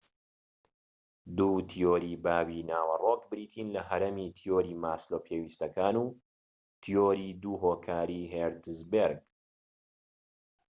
[1.37, 6.05] دوو تیۆری باوی ناوەڕۆک بریتین لە هەڕەمی تیۆری ماسلۆ پێویستیەکان و
[6.81, 9.19] تیۆری دوو هۆکاری هێرتزبێرگ